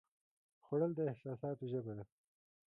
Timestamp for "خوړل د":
0.65-0.99